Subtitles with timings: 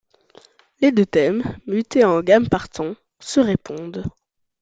[0.79, 4.03] Les deux thèmes, mutés en gamme par tons, se répondent.